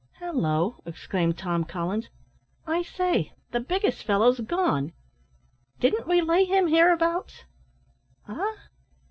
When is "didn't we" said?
5.79-6.21